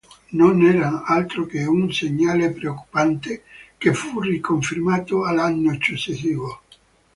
[0.31, 3.43] Non era altro che un segnale preoccupante
[3.77, 6.63] che fu riconfermato l'anno successivo.